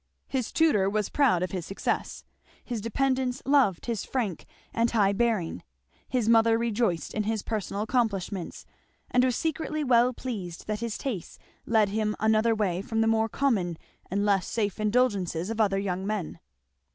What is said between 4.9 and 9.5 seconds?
bearing; his mother rejoiced in his personal accomplishments, and was